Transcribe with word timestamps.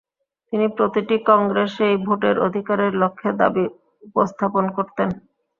তিনি 0.53 0.65
প্রতিটি 0.77 1.15
কংগ্রেসেই 1.29 1.95
ভোটের 2.05 2.35
অধিকারের 2.47 2.91
লক্ষ্যে 3.01 3.31
দাবী 3.39 3.65
উপস্থাপন 4.03 4.65
করতেন। 4.77 5.09